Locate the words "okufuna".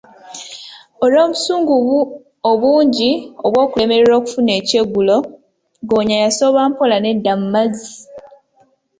4.17-4.51